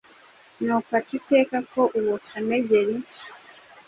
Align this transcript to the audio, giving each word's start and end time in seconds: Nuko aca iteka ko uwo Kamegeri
Nuko 0.63 0.89
aca 0.99 1.13
iteka 1.19 1.57
ko 1.71 1.81
uwo 1.99 2.15
Kamegeri 2.27 2.95